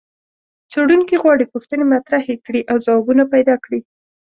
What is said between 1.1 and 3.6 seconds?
غواړي پوښتنې مطرحې کړي او ځوابونه پیدا